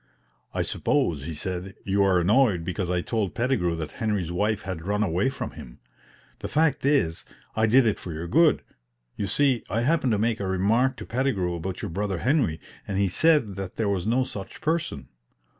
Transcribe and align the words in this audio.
"I 0.51 0.63
suppose," 0.63 1.25
he 1.25 1.35
said, 1.35 1.75
"you 1.85 2.01
are 2.01 2.19
annoyed 2.19 2.65
because 2.65 2.89
I 2.89 3.01
told 3.01 3.35
Pettigrew 3.35 3.75
that 3.75 3.91
Henry's 3.91 4.31
wife 4.31 4.63
had 4.63 4.83
run 4.87 5.03
away 5.03 5.29
from 5.29 5.51
him. 5.51 5.77
The 6.39 6.47
fact 6.47 6.83
is, 6.87 7.23
I 7.55 7.67
did 7.67 7.85
it 7.85 7.99
for 7.99 8.11
your 8.11 8.27
good. 8.27 8.63
You 9.15 9.27
see, 9.27 9.63
I 9.69 9.81
happened 9.81 10.13
to 10.13 10.17
make 10.17 10.39
a 10.39 10.47
remark 10.47 10.95
to 10.97 11.05
Pettigrew 11.05 11.53
about 11.53 11.83
your 11.83 11.91
brother 11.91 12.17
Henry, 12.17 12.59
and 12.87 12.97
he 12.97 13.09
said 13.09 13.53
that 13.57 13.75
there 13.75 13.89
was 13.89 14.07
no 14.07 14.23
such 14.23 14.59
person. 14.59 15.07